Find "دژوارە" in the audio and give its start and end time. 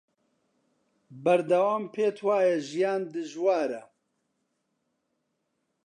3.13-3.83